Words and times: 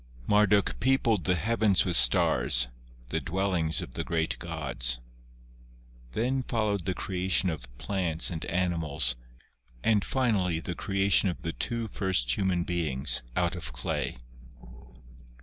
Marduk 0.25 0.79
peopled 0.79 1.25
the 1.25 1.35
heavens 1.35 1.85
with 1.85 1.95
stars, 1.95 2.69
the 3.09 3.19
dwellings 3.19 3.83
of 3.83 3.93
the 3.93 4.03
great 4.03 4.39
gods. 4.39 4.97
Then 6.13 6.41
followed 6.41 6.85
the 6.87 6.95
crea 6.95 7.29
tion 7.29 7.51
of 7.51 7.77
plants 7.77 8.31
and 8.31 8.43
animals 8.45 9.15
and 9.83 10.03
finally 10.03 10.59
the 10.59 10.73
creation 10.73 11.29
of 11.29 11.43
the 11.43 11.53
two 11.53 11.87
first 11.87 12.35
human 12.35 12.63
beings 12.63 13.21
out 13.35 13.55
of 13.55 13.73
clay. 13.73 14.15